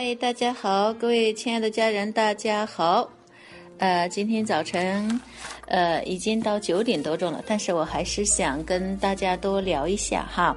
[0.00, 3.10] 嗨，大家好，各位亲爱的家人，大家好。
[3.78, 5.20] 呃，今天早晨，
[5.66, 10.56] 呃，已经到九点多钟了，但是我还是想跟大家多聊一下哈。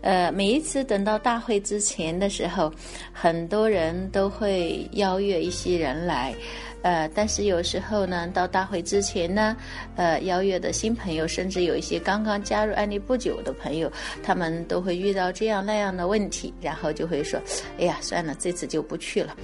[0.00, 2.72] 呃，每一次等到大会之前的时候，
[3.12, 6.34] 很多人都会邀约一些人来。
[6.82, 9.56] 呃，但是有时候呢，到大会之前呢，
[9.96, 13.90] 呃，邀约的新朋友，甚至有一些刚刚加入安利不久的朋友，
[14.22, 17.40] 他们都会遇到这样那样的问题，然后就会说
[17.78, 19.36] ：“哎呀，算了，这次就不去了，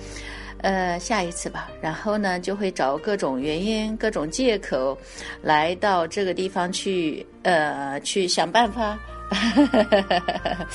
[0.59, 4.97] 呃，下一次吧。”然后呢，就会找各种原因、各种借口，
[5.43, 8.99] 来到这个地方去，呃，去想办法。
[9.35, 10.67] 哈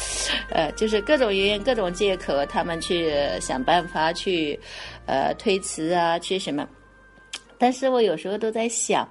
[0.51, 4.59] 呃，就是各种原因、各种借口，他们去想办法去，
[5.05, 6.67] 呃，推辞啊，去什么？
[7.57, 9.07] 但是我有时候都在想，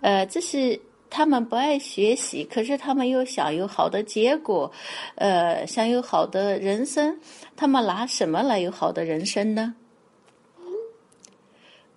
[0.00, 0.80] 呃，这是
[1.10, 4.70] 他们不爱学习，可是他们又想有好的结果，
[5.16, 7.18] 呃，想有好的人生，
[7.56, 9.74] 他们拿什么来有好的人生呢？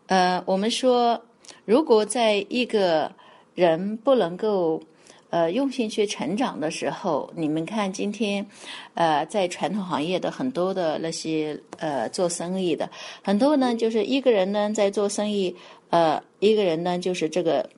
[0.08, 1.24] 呃，我们说，
[1.66, 3.12] 如果在一个
[3.56, 4.82] 人不能够。
[5.32, 8.46] 呃，用心去成长的时候，你们看今天，
[8.96, 12.90] 呃，在传统行业的很多的那些呃做生意的，
[13.24, 15.56] 很多呢就是一个人呢在做生意，
[15.90, 17.70] 呃，一个人呢就是这个，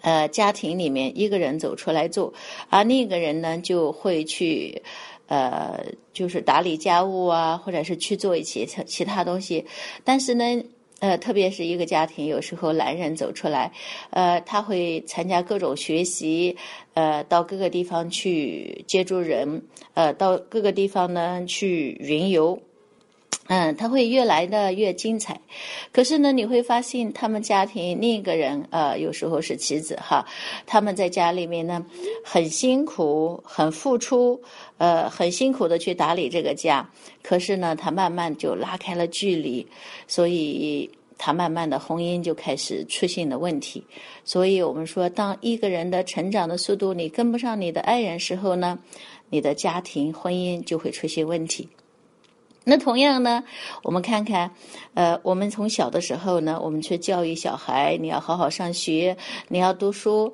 [0.00, 2.34] 呃，家庭里面一个人走出来做，
[2.68, 4.82] 而另一个人呢就会去，
[5.28, 5.80] 呃，
[6.12, 9.64] 就是打理家务啊，或者是去做一些其他东西，
[10.02, 10.44] 但是呢。
[11.00, 13.72] 呃，特别是一个家庭，有时候男人走出来，
[14.10, 16.56] 呃，他会参加各种学习，
[16.94, 19.62] 呃，到各个地方去接触人，
[19.94, 22.60] 呃，到各个地方呢去云游。
[23.52, 25.40] 嗯，他会越来的越精彩，
[25.92, 30.24] 可是呢，你会发现他们家庭另一个人，呃，有时候是妻子哈，
[30.66, 31.84] 他们在家里面呢
[32.24, 34.40] 很辛苦，很付出，
[34.78, 36.88] 呃，很辛苦的去打理这个家，
[37.24, 39.66] 可是呢，他慢慢就拉开了距离，
[40.06, 43.82] 所以他慢慢的婚姻就开始出现了问题。
[44.24, 48.78] 所以我们说，当一个人的成长的速度你跟不上你的爱人时候呢，
[49.28, 51.68] 你的家庭婚姻就会出现问题。
[52.64, 53.42] 那同样呢，
[53.82, 54.50] 我们看看，
[54.92, 59.16] 呃，我们从小的时候呢，我们去教育小孩，你要好好上学，
[59.48, 60.32] 你要读书，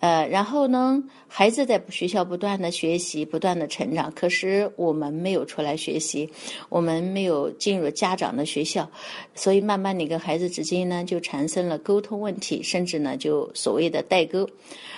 [0.00, 6.28] 呃，然后呢，孩子在学校不断的学习，不断的成长，可是我们没有出来学习，
[6.68, 8.90] 我们没有进入家长的学校，
[9.36, 14.48] 所以慢慢你跟孩子之间呢，就产生了沟通问题，甚至呢，就所谓的代沟。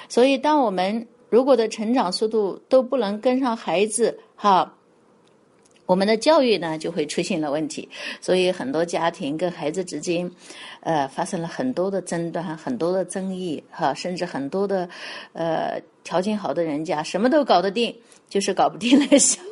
[0.09, 4.75] 所以，当我们如果的成长速度都不能跟上孩子，哈。
[5.91, 7.89] 我们的教育呢，就会出现了问题，
[8.21, 10.31] 所以很多家庭跟孩子之间，
[10.83, 14.89] 呃，发生了很多的争端，很多的争议，哈，甚至很多的，
[15.33, 17.93] 呃，条件好的人家什么都搞得定，
[18.29, 19.43] 就是搞不定那个小。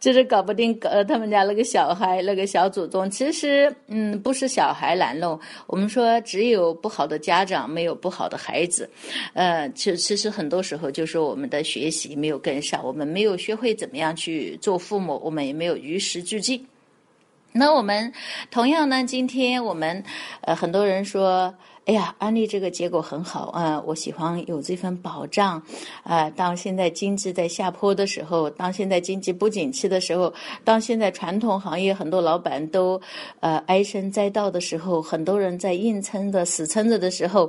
[0.00, 5.38] 就是搞不定，呃，他们家那个小孩，那个小祖宗，其实，嗯，不是小孩难弄。
[5.66, 8.88] 我们说，只有不好的家长，没有不好的孩子。
[9.34, 16.64] 呃，其其实很多时候就是我们的学习没有跟上，我们没有学会怎么样去做父母，我们也没有与时俱进。
[17.52, 18.12] 那我们
[18.50, 20.02] 同样呢，今天我们，
[20.42, 21.54] 呃，很多人说。
[21.88, 23.82] 哎呀，安利这个结果很好啊！
[23.86, 25.62] 我喜欢有这份保障
[26.02, 26.28] 啊。
[26.28, 30.30] 当现在经济在下坡的时候，当现在经济不景气的时候，
[30.64, 33.00] 当现在传统行业很多老板都
[33.40, 37.48] 呃唉声载道的时候，很多人在硬撑着、死撑着的时候，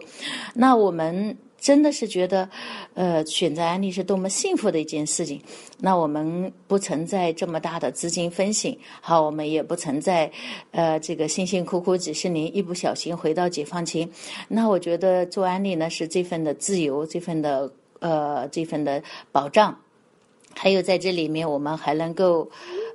[0.54, 1.38] 那我们。
[1.60, 2.50] 真的是觉得，
[2.94, 5.42] 呃，选择安利是多么幸福的一件事情。
[5.78, 10.32] 那我们不存在这么大的资金风险，好，我们也不存在，
[10.72, 14.10] 呃，这个辛辛苦苦几十年，一不小心回到解放前。
[14.48, 19.78] 那我觉得做安利呢，是这份的自由，这份的呃，这份的保障。
[20.56, 22.50] 还有在这里面，我们还能够，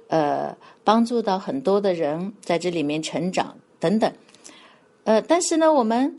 [0.08, 4.12] 呃，帮助到很多的人在这里面成长等等。
[5.04, 6.18] 呃，但是呢，我们。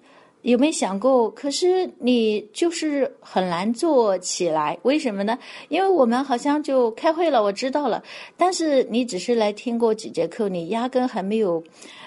[0.52, 1.30] 有没有想过？
[1.32, 5.38] 可是你就是很难做起来，为什么呢？
[5.70, 8.04] 因为我们好像就开会了，我知道了，
[8.38, 11.64] 但是你只是来听过几节课，你压根还没有，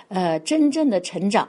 [0.06, 1.48] 呃，真正的成长。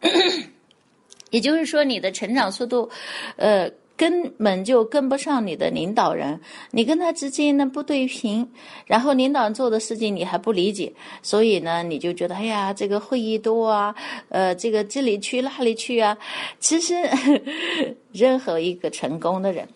[1.30, 2.88] 也就是说，你的成长速度，
[3.36, 3.68] 呃。
[3.96, 6.38] 根本就跟不上你的领导人，
[6.70, 8.46] 你跟他之间呢不对平，
[8.84, 13.94] 然后领导人做的事情你还不理解，所以呢你就觉得哎呀这个会议多啊，
[14.28, 16.16] 呃这个这里去那里去啊，
[16.60, 16.94] 其实
[18.12, 19.66] 任何一个成功的人。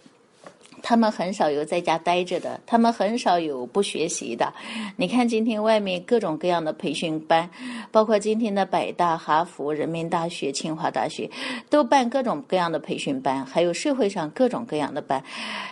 [0.83, 4.53] 他们很少有在家待着的，他们很少有不学习的。
[4.97, 7.49] 你看今天外面各种各样的培训班，
[7.91, 11.31] 包括今天的北大、哈佛、人民大学、清华大学，
[11.69, 15.23] 都办各种各样的培训班，还有社会上各种各样的班，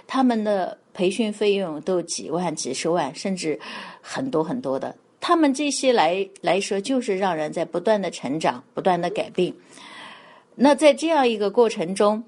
[0.06, 3.58] 他们的培训费用都几万、几十万，甚至
[4.00, 4.94] 很多很多的。
[5.20, 9.52] 他们这些来来说，就是让人在不断的成长、不断的改变。
[10.54, 12.22] 那在这样一个过程中，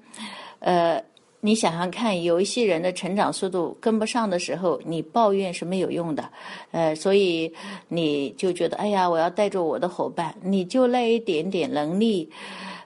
[0.59, 1.01] 呃。
[1.43, 6.29] 你想想看，有一些人的成长速度跟不上的时候，你抱怨是没有用的，
[6.69, 7.51] 呃，所以
[7.87, 12.29] 你就觉得，哎呀，我要带着我的伙伴，你就那一点点能力，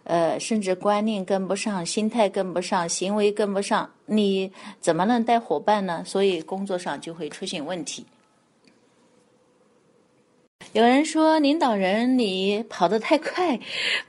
[0.05, 4.49] 呃，甚至观念跟不上，心态跟不上，行为跟不上，你
[4.79, 6.01] 怎么能带伙伴呢？
[6.05, 8.05] 所以工作上就会出现问题。
[10.73, 13.57] 有人说，领导人你跑得太快，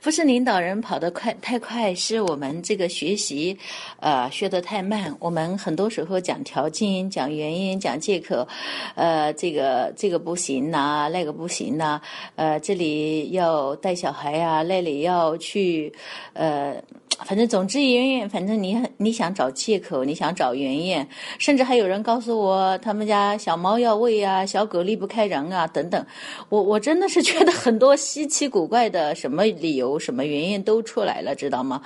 [0.01, 3.57] 不是领导人跑得快太快，是我们这个学习，
[3.99, 5.15] 呃，学得太慢。
[5.19, 8.47] 我们很多时候讲条件、讲原因、讲借口，
[8.95, 12.01] 呃，这个这个不行呐，那个不行呐，
[12.35, 15.93] 呃，这里要带小孩呀，那里要去，
[16.33, 16.75] 呃。
[17.25, 21.05] 反正总之一言，反正你你想找借口，你想找原因，
[21.39, 26.05] 甚至还有人告诉我，他们家小猫要喂啊，小狗离不开人啊，等等。
[26.49, 31.81] 我我真的是觉得很多稀奇古怪的什么理由、什么原因都出来了，知道吗？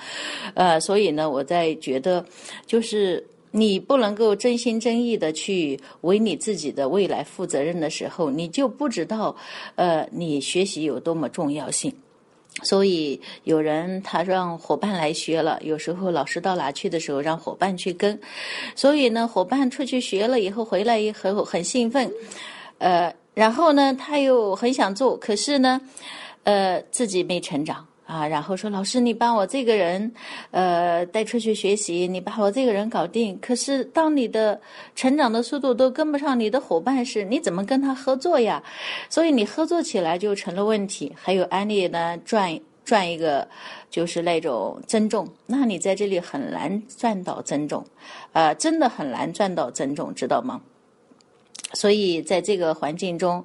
[0.54, 2.24] 呃，所以呢，我在觉得，
[2.66, 9.34] 就是你不能够真心真意的去为你自己的未来负责任的时候，你就不知道，
[9.76, 11.92] 呃，你学习有多么重要性。
[12.62, 18.18] 所以有人他让伙伴来学了，有时候老师到哪去的时候，让伙伴去跟。
[18.74, 22.10] 所以呢，伙伴出去学了以后回来也很很兴奋，
[22.78, 25.80] 呃，然后呢他又很想做，可是呢，
[26.44, 27.86] 呃，自己没成长。
[28.12, 30.12] 啊，然后说老师，你把我这个人，
[30.50, 33.38] 呃，带出去学习，你把我这个人搞定。
[33.40, 34.60] 可是当你的
[34.94, 38.62] 成长的速度都跟不上你的伙伴时，你怎么跟他合作呀？
[39.08, 41.10] 所以你合作起来就成了问题。
[41.16, 43.48] 还有安利呢，赚赚一个
[43.88, 47.82] 就是那种尊重，那你在这里很难赚到尊重，
[48.34, 50.60] 呃，真的很难赚到尊重，知道吗？
[51.72, 53.42] 所以在这个环境中，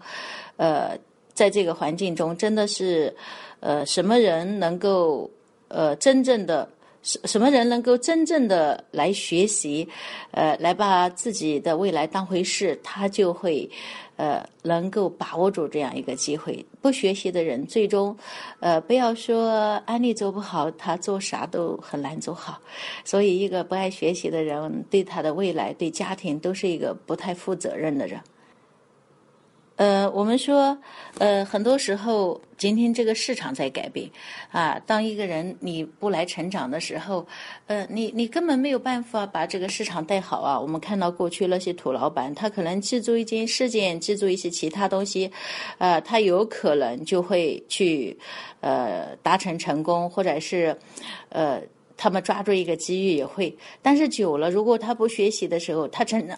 [0.57, 0.97] 呃，
[1.37, 3.15] 在这个环境中，真的是。
[3.59, 5.27] 呃，什么人能够
[5.67, 6.69] 呃真正的
[7.01, 9.89] 什什么人能够真正的来学习，
[10.29, 13.67] 呃，来把自己的未来当回事，他就会
[14.15, 16.63] 呃能够把握住这样一个机会。
[16.79, 18.15] 不学习的人，最终
[18.59, 19.49] 呃不要说
[19.87, 22.61] 安利做不好，他做啥都很难做好。
[23.03, 28.21] 所以，一个不爱学习的人，对他的未来、对家庭都是一个不太负责任的人。
[29.77, 30.75] 呃，我们说，
[31.19, 34.09] 呃，很多时候，今天这个市场在改变，
[34.51, 37.25] 啊，当一个人你不来成长的时候，
[37.67, 40.59] 呃，你你根本没有办法把这个市场带好啊。
[40.59, 45.31] 我们看到过去那些土老板，他可能记住一件事件，记住一些其他东西，
[45.77, 48.17] 呃，他有可能就会去，
[48.61, 50.75] 呃，达成成功，或者是，
[51.29, 51.61] 呃，
[51.95, 53.55] 他们抓住一个机遇也会。
[53.83, 56.35] 但是久了，如果他不学习的时候，他成长。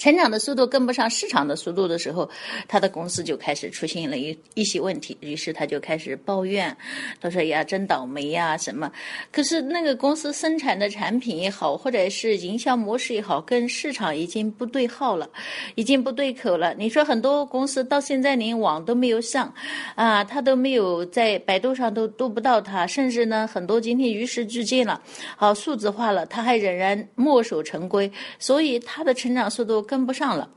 [0.00, 2.28] 成长的速度跟不上市场的速度的时候，
[2.66, 6.74] 他的公司就开始出现了一一些问题，于是他就开始抱怨，
[7.20, 8.90] 他说呀，真倒霉呀，什么？
[9.30, 15.28] 可是那个公司生产的产品也好，或者是营销模式也好，跟市场已经不对号了，
[15.74, 16.72] 已经不对口了。
[16.78, 19.52] 你说很多公司到现在连网都没有上，
[19.96, 24.98] 啊，他都没有在百度上都读不到他，甚至呢，很多今天与时俱进了，
[25.36, 29.86] 好数字化了，他还仍然墨守成规，所以他的成长速度。
[29.90, 30.48] 跟不上了，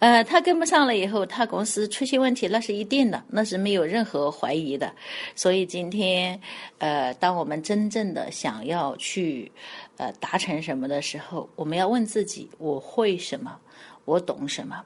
[0.00, 4.92] 呃，他跟不上了以后，他公司出现问题，那是一定的，那是没有任何怀疑的。
[5.36, 6.40] 所以今天，
[6.78, 9.52] 呃，当我们真正的想要去，
[9.98, 13.56] 呃，达成什么的时候，我们要问自己：我会什么？
[14.04, 14.82] 我懂什么？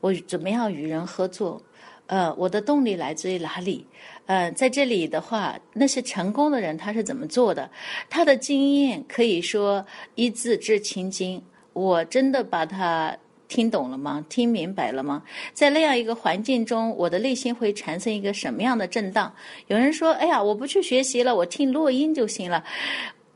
[0.00, 1.62] 我怎么样与人合作？
[2.06, 3.86] 呃，我的动力来自于哪里？
[4.26, 7.70] 呃，在这里的话，那些成功的人他是怎么做的？
[8.10, 9.86] 他的经验可以说
[10.16, 11.40] 一字知千金。
[11.78, 13.16] 我真的把它
[13.46, 14.24] 听懂了吗？
[14.28, 15.22] 听明白了吗？
[15.54, 19.32] 在那样一个环境中，我的内心会产生一个什么样的震荡？
[19.68, 22.64] 有人说：“哎呀，我不去学习了，我听录音就行了。”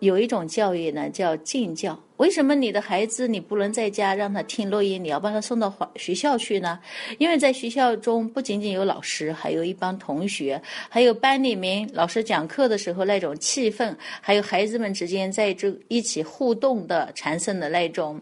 [0.03, 1.97] 有一种教育呢，叫静教。
[2.17, 6.77] 为什么你的孩子你不能在家让他听录音，你要把他送到学校去呢？
[7.19, 18.21] 因为在学校中不仅仅有老师，还有一帮同学，还有班里面老师讲课的时候那种气氛，还有孩子们之间在这一起互动的产生的那种，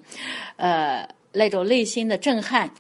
[0.57, 2.71] 呃，那种内心的震撼。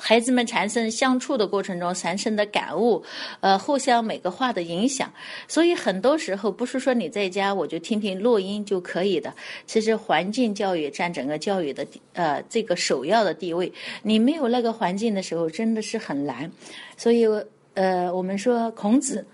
[0.00, 3.02] 孩子们产生相处的过程中产生的感悟，
[3.40, 5.12] 呃，互相每个话的影响。
[5.46, 9.32] 所以很多时候不是说你在家我就听听录音就可以的。
[9.66, 13.70] 其实环境教育占整个教育的呃这个首要的地位。
[14.02, 16.50] 你没有那个环境的时候，真的是很难。
[16.96, 17.26] 所以
[17.74, 19.24] 呃，我们说孔子。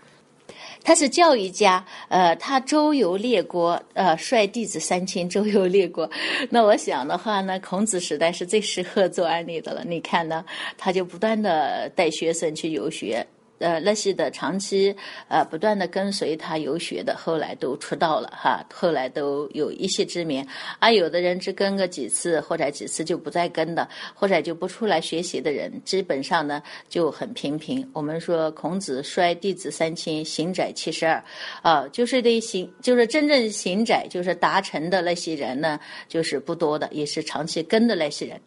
[0.86, 6.08] 他是教育家，呃，他周游列国，呃，率弟子三千周游列国。
[6.48, 9.82] 那我想的话呢，孔子时代是最适合做安利的了。
[9.84, 10.44] 你看呢，
[10.78, 13.26] 他就不断的带学生去游学。
[13.58, 14.94] 呃，那些的长期
[15.28, 20.46] 呃不断的跟随他游学的，后来都出道了哈，后来都有一些知名。
[20.78, 27.88] 而有的人只跟个几次，或者几次就不再跟的，或者就不出来学习的人，基本上呢就很平平。
[27.92, 31.24] 我们说孔子衰弟子三千，行窄七十二，
[31.62, 38.40] 啊，就是得行，就是真正行窄，就是达成的那些人呢，就是不多的，也是长期跟的那些人。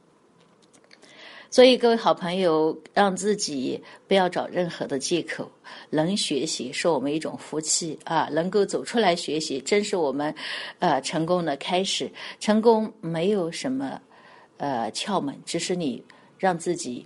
[1.51, 5.49] 所以，各位好朋友，让自己不要找任何的借口。
[5.89, 8.29] 能学习是我们一种福气啊！
[8.31, 10.33] 能够走出来学习，真是我们
[10.77, 12.07] 呃成功的开始。
[12.39, 13.99] 成功没有什么
[14.57, 16.03] 呃窍门，只是你
[16.37, 17.03] 让自己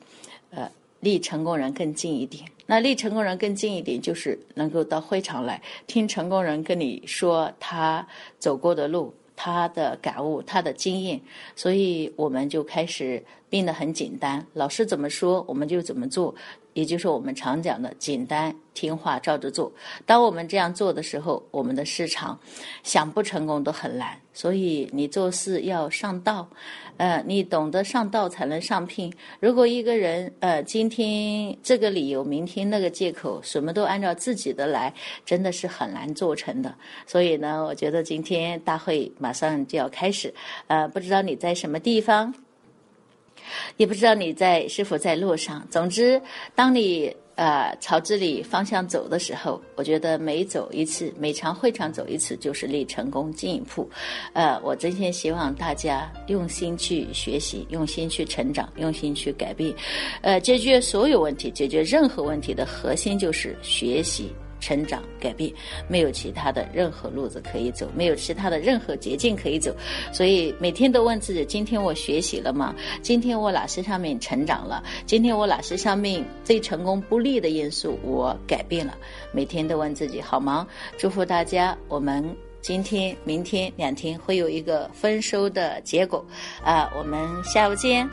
[0.50, 0.70] 呃
[1.00, 2.44] 离成功人更近一点。
[2.66, 8.06] 那离成功人更近一点，就是能够到会场来听成功人跟你说他
[8.40, 9.14] 走过的路。
[9.36, 11.20] 他的感悟，他的经验，
[11.56, 13.22] 所以我们就开始
[13.54, 14.44] 变得很简单。
[14.52, 16.34] 老师怎么说，我们就怎么做，
[16.74, 19.72] 也就是我们常讲的简单听话照着做。
[20.08, 22.40] 当我们这样做的时候，我们的市场
[22.82, 24.18] 想不成功都很难。
[24.34, 26.50] 所以你做事要上道。
[26.98, 29.12] 呃，你懂得上道才能上聘。
[29.40, 34.92] 如果一个人呃今天这个理由，明天那个借口，什么都按照自己的来，
[35.26, 36.74] 真的是很难做成的。
[37.06, 40.34] 所以呢，我觉得今天大会马上就要开始。
[40.68, 42.34] 呃，不知道你在什么地方，
[43.78, 45.66] 也不知道你在是否在路上。
[45.70, 46.22] 总之，
[46.56, 47.16] 当你。
[47.36, 53.90] 呃，朝这里方向走的时候，我觉得每走一次，每场会场走一次，就是离成功进一步。
[54.34, 59.74] 呃，我真心希望大家用心去学习，用心去成长，用心去改变。
[60.22, 64.32] 呃，解决所有问题，解决任何问题的核心就是学习。
[64.64, 65.52] 成长改变，
[65.90, 69.76] 没有其他的任何路子可以走，没有其他的任何捷径可以走，
[70.14, 72.74] 所以每天都问自己：今天我学习了吗？
[73.02, 74.82] 今天我哪些上面成长了？
[75.06, 78.98] 今天我哪些上面最成功不利的因素我改变了？
[79.34, 80.66] 每天都问自己好吗？
[80.98, 82.24] 祝福大家，我们
[82.62, 86.26] 今天、明天两天会有一个丰收的结果
[86.64, 86.90] 啊！
[86.98, 88.10] 我们下午见。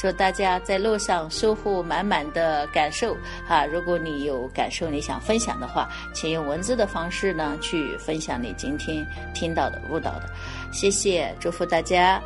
[0.00, 3.14] 祝大家在路上收获满满的感受
[3.46, 3.66] 啊！
[3.66, 10.22] 如果你有感受你想分享的话，请用文字的方式呢去分享你今天听到的、悟到的。
[10.72, 12.18] 谢谢，祝福大家。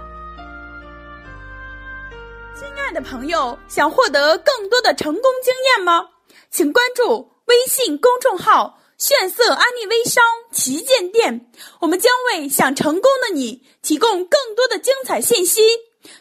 [2.55, 6.09] 亲爱的朋友，想获得更多的成功经验吗？
[6.53, 11.51] 请关注微信公众号“炫色安利微商旗舰店”，
[11.83, 15.61] 我们将为想成功的你提供更多的精彩信息。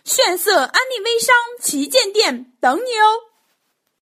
[0.03, 3.32] 炫色安利微商旗舰店等你哦！